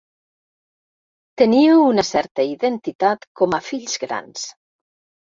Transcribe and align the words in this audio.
Teníeu 1.41 1.81
una 1.89 2.05
certa 2.11 2.45
identitat 2.53 3.27
com 3.41 3.53
a 3.57 3.61
fills 3.67 3.99
grans. 4.05 4.47